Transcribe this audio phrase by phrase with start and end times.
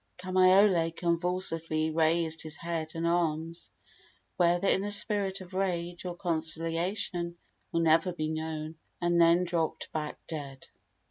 [0.17, 3.69] Kamaiole convulsively raised his head and arms
[4.35, 7.37] whether in a spirit of rage or conciliation
[7.71, 10.65] will never be known and then dropped back dead.